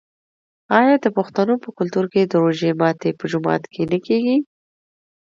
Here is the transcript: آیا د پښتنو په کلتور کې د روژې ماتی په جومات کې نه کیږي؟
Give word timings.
آیا 0.79 0.95
د 1.03 1.05
پښتنو 1.17 1.53
په 1.63 1.69
کلتور 1.77 2.05
کې 2.13 2.21
د 2.25 2.33
روژې 2.43 2.71
ماتی 2.79 3.11
په 3.19 3.25
جومات 3.31 3.63
کې 3.73 3.81
نه 3.91 3.97
کیږي؟ 4.05 4.37